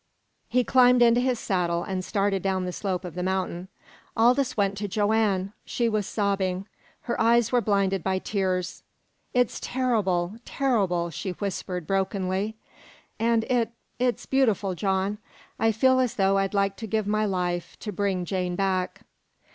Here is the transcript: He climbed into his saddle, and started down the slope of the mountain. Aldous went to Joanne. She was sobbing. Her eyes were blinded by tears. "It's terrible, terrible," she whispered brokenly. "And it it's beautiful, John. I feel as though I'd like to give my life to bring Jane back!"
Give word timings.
He 0.49 0.63
climbed 0.63 1.03
into 1.03 1.21
his 1.21 1.37
saddle, 1.37 1.83
and 1.83 2.03
started 2.03 2.41
down 2.41 2.65
the 2.65 2.71
slope 2.71 3.05
of 3.05 3.13
the 3.13 3.21
mountain. 3.21 3.67
Aldous 4.17 4.57
went 4.57 4.75
to 4.79 4.87
Joanne. 4.87 5.53
She 5.63 5.87
was 5.87 6.07
sobbing. 6.07 6.65
Her 7.01 7.21
eyes 7.21 7.51
were 7.51 7.61
blinded 7.61 8.03
by 8.03 8.17
tears. 8.17 8.81
"It's 9.35 9.59
terrible, 9.59 10.37
terrible," 10.43 11.11
she 11.11 11.33
whispered 11.33 11.85
brokenly. 11.85 12.55
"And 13.19 13.43
it 13.43 13.73
it's 13.99 14.25
beautiful, 14.25 14.73
John. 14.73 15.19
I 15.59 15.71
feel 15.71 15.99
as 15.99 16.15
though 16.15 16.39
I'd 16.39 16.55
like 16.55 16.77
to 16.77 16.87
give 16.87 17.05
my 17.05 17.25
life 17.25 17.77
to 17.81 17.91
bring 17.91 18.25
Jane 18.25 18.55
back!" 18.55 19.01